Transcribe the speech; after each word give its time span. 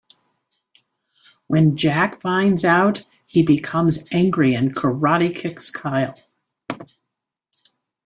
When 1.45 1.77
Jack 1.77 2.21
finds 2.21 2.65
out 2.65 3.03
he 3.27 3.43
becomes 3.43 3.99
angry 4.11 4.55
and 4.55 4.75
karate 4.75 5.35
kicks 5.35 5.69
Kyle. 5.69 6.17